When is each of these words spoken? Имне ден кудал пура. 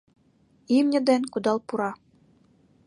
Имне 0.75 0.99
ден 1.07 1.21
кудал 1.31 1.57
пура. 1.67 1.91